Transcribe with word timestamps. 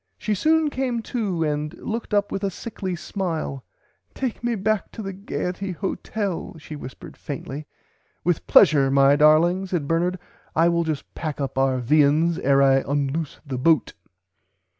"She 0.17 0.33
soon 0.33 0.71
came 0.71 1.03
to 1.03 1.43
and 1.43 1.75
looked 1.75 2.11
up 2.11 2.31
with 2.31 2.43
a 2.43 2.49
sickly 2.49 2.95
smile. 2.95 3.63
Take 4.15 4.43
me 4.43 4.55
back 4.55 4.91
to 4.93 5.03
the 5.03 5.13
'Gaierty' 5.13 5.75
Hotel 5.75 6.55
she 6.57 6.75
whispered 6.75 7.15
faintly. 7.15 7.67
With 8.23 8.47
pleasure 8.47 8.89
my 8.89 9.15
darling 9.15 9.67
said 9.67 9.87
Bernard 9.87 10.17
I 10.55 10.69
will 10.69 10.83
just 10.85 11.13
pack 11.13 11.39
up 11.39 11.55
our 11.55 11.77
viands 11.77 12.39
ere 12.39 12.63
I 12.63 12.77
unloose 12.77 13.41
the 13.45 13.59
boat. 13.59 13.93